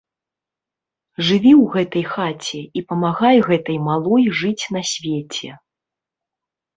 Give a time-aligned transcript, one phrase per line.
[1.25, 5.49] Жыві ў гэтай хаце і памагай гэтай малой жыць на свеце.